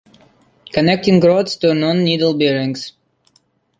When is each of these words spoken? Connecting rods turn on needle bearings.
Connecting 0.73 1.19
rods 1.19 1.57
turn 1.57 1.83
on 1.83 2.03
needle 2.03 2.33
bearings. 2.33 2.93